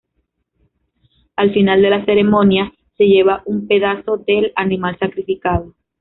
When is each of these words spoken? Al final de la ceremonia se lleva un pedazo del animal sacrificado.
Al 1.35 1.53
final 1.53 1.83
de 1.83 1.91
la 1.91 2.03
ceremonia 2.05 2.73
se 2.97 3.03
lleva 3.05 3.43
un 3.45 3.67
pedazo 3.67 4.17
del 4.17 4.51
animal 4.55 4.97
sacrificado. 4.97 5.75